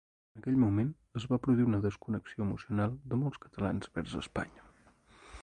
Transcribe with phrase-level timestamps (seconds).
[0.35, 0.87] En aquell moment,
[1.19, 4.69] es va produir una desconnexió emocional de molts catalans vers Espanya.